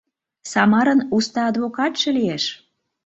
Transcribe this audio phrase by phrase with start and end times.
[0.51, 2.43] Самарын уста адвокатше лиеш.